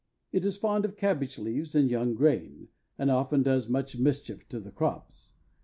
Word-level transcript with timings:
It 0.31 0.45
is 0.47 0.57
fond 0.57 0.83
of 0.83 0.95
cabbage 0.97 1.37
leaves 1.37 1.75
and 1.75 1.87
young 1.87 2.15
grain, 2.15 2.69
and 2.97 3.11
often 3.11 3.43
does 3.43 3.69
much 3.69 3.99
mischief 3.99 4.49
to 4.49 4.59
the 4.59 4.71
crops. 4.71 5.33